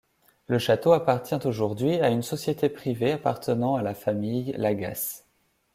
Le 0.47 0.57
château 0.57 0.93
appartient 0.93 1.45
aujourd'hui 1.45 1.99
à 2.01 2.09
une 2.09 2.23
société 2.23 2.69
privée 2.69 3.11
appartenant 3.11 3.75
à 3.75 3.83
la 3.83 3.93
famille 3.93 4.51
Lagasse. 4.57 5.27